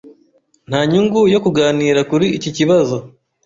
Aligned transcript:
Nta 0.69 0.79
nyungu 0.91 1.19
yo 1.33 1.39
kuganira 1.43 1.99
kuri 2.09 2.25
iki 2.37 2.49
kibazo. 2.57 2.97